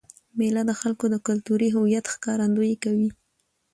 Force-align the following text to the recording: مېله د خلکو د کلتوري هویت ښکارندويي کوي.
مېله 0.37 0.61
د 0.69 0.71
خلکو 0.81 1.05
د 1.09 1.15
کلتوري 1.27 1.69
هویت 1.75 2.05
ښکارندويي 2.13 2.75
کوي. 2.83 3.09